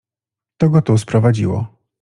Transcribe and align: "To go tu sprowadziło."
"To 0.57 0.69
go 0.69 0.81
tu 0.81 0.97
sprowadziło." 0.97 1.67